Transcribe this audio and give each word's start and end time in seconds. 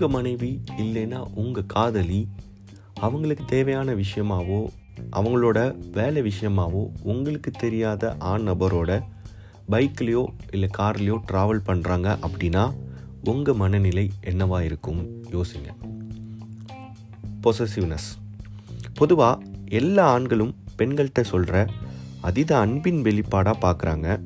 உங்கள் 0.00 0.22
மனைவி 0.22 0.60
இல்லைன்னா 0.76 1.24
உங்கள் 1.34 1.66
காதலி 1.66 2.28
அவங்களுக்கு 2.94 3.44
தேவையான 3.44 3.94
விஷயமாவோ 3.94 4.68
அவங்களோட 5.12 5.76
வேலை 5.92 6.22
விஷயமாவோ 6.22 6.88
உங்களுக்கு 7.02 7.50
தெரியாத 7.50 8.16
ஆண் 8.18 8.48
நபரோட 8.48 9.02
பைக்லேயோ 9.68 10.24
இல்லை 10.52 10.68
கார்லேயோ 10.78 11.16
ட்ராவல் 11.32 11.60
பண்ணுறாங்க 11.66 12.18
அப்படின்னா 12.20 12.74
உங்கள் 13.24 13.54
மனநிலை 13.54 14.10
என்னவாக 14.20 14.64
இருக்கும்? 14.64 15.22
யோசிங்க. 15.22 15.68
பொசசிவ்னஸ் 17.42 18.08
பொதுவாக 18.94 19.42
எல்லா 19.68 20.06
ஆண்களும் 20.06 20.54
பெண்கள்கிட்ட 20.78 21.20
சொல்கிற 21.20 21.66
அதீத 22.20 22.58
அன்பின் 22.58 23.02
வெளிப்பாடாக 23.02 23.54
பார்க்குறாங்க 23.60 24.22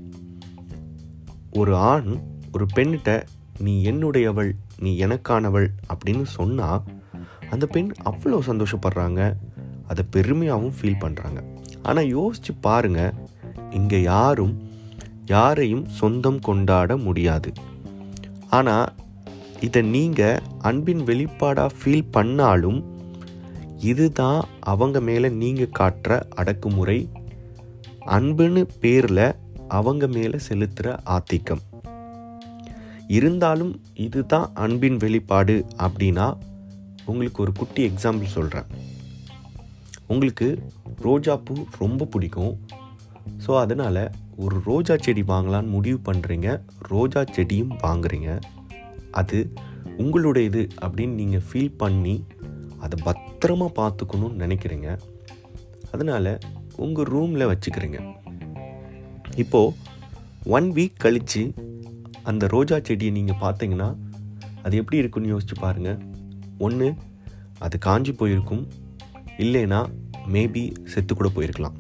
ஒரு 1.53 1.77
ஆண் 1.77 2.23
ஒரு 2.53 2.67
பெண்ணிட்ட 2.75 3.23
நீ 3.59 3.91
என்னுடையவள் 3.91 4.53
நீ 4.79 5.07
எனக்கானவள் 5.07 5.69
அப்படின்னு 5.95 6.23
சொன்னால் 6.23 6.83
அந்த 7.51 7.67
பெண் 7.67 7.91
அவ்வளோ 8.05 8.39
சந்தோஷப்படுறாங்க. 8.47 9.35
அதை 9.87 10.05
பெருமையாகவும் 10.13 10.77
ஃபீல் 10.81 11.03
பண்ணுறாங்க 11.05 11.45
ஆனால் 11.83 12.07
யோசித்து 12.07 12.55
பாருங்க 12.61 13.13
இங்கே 13.71 14.03
யாரும் 14.03 14.73
யாரையும் 15.25 15.87
சொந்தம் 15.89 16.39
கொண்டாட 16.39 16.97
முடியாது. 16.97 17.53
ஆனால் 18.49 18.93
இதை 19.61 19.83
நீங்கள் 19.83 20.41
அன்பின் 20.59 21.01
வெளிப்பாடாக 21.01 21.77
ஃபீல் 21.79 22.11
பண்ணாலும் 22.11 22.93
இதுதான் 23.79 24.45
அவங்க 24.61 25.01
மேலே 25.01 25.29
நீங்கள் 25.29 25.77
காட்டுற 25.79 26.23
அடக்குமுறை. 26.29 27.11
அன்புன்னு 28.07 28.65
பேரில் 28.81 29.37
அவங்க 29.69 30.07
மேலே 30.07 30.39
செலுத்துகிற 30.49 30.99
ஆத்திக்கம் 31.05 31.63
இருந்தாலும் 33.09 33.81
இதுதான் 33.95 34.53
அன்பின் 34.55 34.97
வெளிப்பாடு 34.97 35.65
அப்படின்னா 35.79 36.27
உங்களுக்கு 37.05 37.43
ஒரு 37.43 37.53
குட்டி 37.53 37.91
எக்ஸாம்பிள் 37.91 38.35
சொல்கிறேன் 38.37 38.69
உங்களுக்கு 40.07 40.49
ரோஜா 41.01 41.37
பூ 41.37 41.55
ரொம்ப 41.79 42.05
பிடிக்கும். 42.05 42.55
ஸோ 43.47 43.59
அதனால் 43.61 44.11
ஒரு 44.37 44.57
ரோஜா 44.65 44.97
செடி 44.97 45.23
வாங்கலான்னு 45.23 45.75
முடிவு 45.77 45.99
பண்ணுறீங்க 46.13 46.49
ரோஜா 46.79 47.25
செடியும் 47.25 47.73
வாங்குறீங்க. 47.83 48.41
அது 49.11 49.53
உங்களுடையது 49.99 50.69
அப்படின்னு 50.85 51.15
நீங்கள் 51.21 51.45
ஃபீல் 51.49 51.77
பண்ணி 51.77 52.25
அதை 52.79 52.97
பத்திரமா 53.05 53.69
பார்த்துக்கணும்னு 53.81 54.43
நினைக்கிறீங்க. 54.45 54.99
அதனால் 55.93 56.39
உங்கள் 56.77 57.05
ரூமில் 57.05 57.51
வச்சுக்கிறீங்க. 57.53 57.99
இப்போது 59.37 59.75
ஒன் 60.45 60.73
வீக் 60.73 61.03
கழித்து 61.05 61.55
அந்த 62.25 62.47
ரோஜா 62.47 62.79
செடியை 62.83 63.13
நீங்கள் 63.13 63.41
பார்த்தீங்கன்னா 63.41 63.97
அது 64.63 64.77
எப்படி 64.77 64.97
இருக்குன்னு 64.97 65.33
யோசிச்சு 65.35 65.57
பாருங்கள் 65.61 65.99
ஒன்று 66.59 66.95
அது 67.59 67.79
காஞ்சி 67.79 68.13
போயிருக்கும். 68.13 68.69
இல்லைன்னா 69.39 69.81
மேபி 70.33 70.63
செத்து 70.85 71.15
கூட 71.15 71.29
போயிருக்கலாம். 71.35 71.77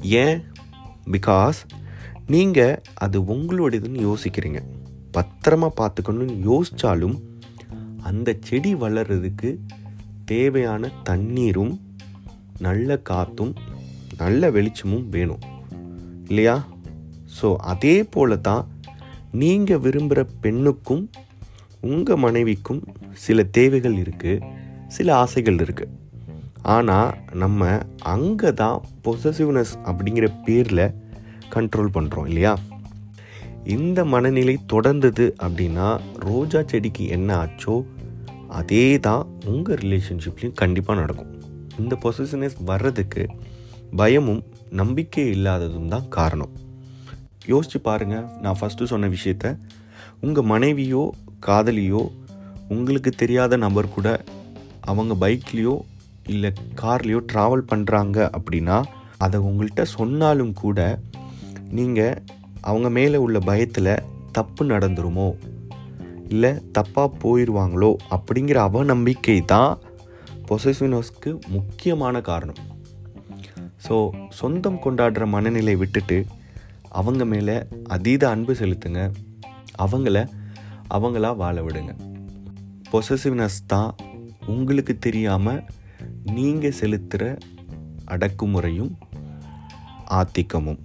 ஏன்? 0.00 0.42
பிகாஸ் 1.10 1.58
நீங்கள் 2.26 2.82
அது 2.94 3.20
உங்களுடையதுன்னு 3.20 4.00
யோசிக்கிறீங்க. 4.08 4.60
பத்திரமா 5.12 5.68
பார்த்துக்கணும்னு 5.80 6.36
யோசித்தாலும் 6.50 7.16
அந்த 8.02 8.36
செடி 8.40 8.74
வளர்கிறதுக்கு 8.74 9.58
தேவையான 10.24 10.90
தண்ணீரும் 11.02 11.80
நல்ல 12.58 12.98
காற்றும் 12.98 13.54
நல்ல 14.16 14.50
வெளிச்சமும் 14.50 15.08
வேணும். 15.08 15.42
இல்லையா? 16.28 16.66
ஸோ 17.40 17.56
அதே 17.56 18.04
போல 18.04 18.36
தான் 18.36 18.68
நீங்கள் 19.34 19.78
விரும்புகிற 19.78 20.26
பெண்ணுக்கும் 20.40 21.10
உங்கள் 21.80 22.16
மனைவிக்கும் 22.16 22.82
சில 23.12 23.42
தேவைகள் 23.42 23.96
இருக்குது 23.96 24.42
சில 24.88 25.16
ஆசைகள் 25.16 25.54
இருக்குது 25.54 25.92
ஆனால் 26.62 27.14
நம்ம 27.34 27.80
அங்கே 27.98 28.52
தான் 28.52 28.82
பொசசிவ்னஸ் 29.02 29.74
அப்படிங்கிற 29.84 30.26
பேரில் 30.44 30.94
கண்ட்ரோல் 31.54 31.94
பண்ணுறோம் 31.94 32.26
இல்லையா? 32.26 32.52
இந்த 33.64 34.04
மனநிலை 34.04 34.58
தொடர்ந்தது 34.72 35.34
அப்படின்னா 35.42 35.88
ரோஜா 36.18 36.62
செடிக்கு 36.62 37.08
என்ன 37.08 37.36
ஆச்சோ 37.36 37.84
அதே 38.48 38.98
தான் 38.98 39.26
உங்கள் 39.46 39.76
ரிலேஷன்ஷிப்லேயும் 39.76 40.58
கண்டிப்பாக 40.62 41.00
நடக்கும். 41.00 41.32
இந்த 41.78 41.98
பொசிஷனஸ் 42.02 42.58
வர்றதுக்கு 42.64 43.22
பயமும் 43.96 44.42
நம்பிக்கை 44.70 45.30
இல்லாததும் 45.30 45.88
தான் 45.88 46.08
காரணம். 46.08 46.52
யோசிச்சு 47.46 47.78
பாருங்கள் 47.82 48.24
நான் 48.42 48.56
ஃபஸ்ட்டு 48.60 48.84
சொன்ன 48.84 49.08
விஷயத்த. 49.08 49.58
உங்கள் 50.20 50.44
மனைவியோ 50.44 51.10
காதலியோ 51.46 52.08
உங்களுக்கு 52.68 53.10
தெரியாத 53.10 53.56
நபர் 53.56 53.88
கூட 53.88 54.22
அவங்க 54.80 55.28
பைக்லேயோ 55.28 55.80
இல்லை 56.26 56.52
கார்லேயோ 56.82 57.18
ட்ராவல் 57.32 57.68
பண்ணுறாங்க 57.72 58.30
அப்படின்னா 58.36 58.82
அதை 59.18 59.40
உங்கள்கிட்ட 59.40 59.82
சொன்னாலும் 59.82 60.52
கூட 60.52 60.98
நீங்கள் 61.70 62.22
அவங்க 62.60 62.90
மேலே 62.90 63.16
உள்ள 63.16 63.38
பயத்தில் 63.38 64.02
தப்பு 64.32 64.64
நடந்துருமோ? 64.64 65.34
இல்லை 66.28 66.50
தப்பாக 66.50 67.10
போயிடுவாங்களோ 67.22 67.94
அப்படிங்கிற 68.10 68.58
அவநம்பிக்கை 68.68 69.44
தான் 69.44 69.78
பொசசிவ்னஸ்க்கு 70.48 71.40
முக்கியமான 71.48 72.20
காரணம். 72.20 72.60
ஸோ 73.88 74.10
சொந்தம் 74.28 74.80
கொண்டாடுற 74.84 75.26
மனநிலை 75.26 75.76
விட்டுட்டு 75.76 76.26
அவங்க 76.98 77.24
மேலே 77.24 77.54
அதீத 77.94 78.22
அன்பு 78.28 78.52
செலுத்துங்க. 78.60 79.00
அவங்கள 79.84 80.18
அவங்களா 80.94 81.30
வாழ 81.36 81.56
விடுங்க. 81.62 81.92
பொசசிவ்னஸ் 82.92 83.60
தான் 83.66 83.90
உங்களுக்கு 84.46 84.94
தெரியாமல் 85.06 85.64
நீங்கள் 86.36 86.76
செலுத்துகிற 86.80 87.24
அடக்குமுறையும் 88.14 88.92
ஆத்திக்கமும் 90.10 90.80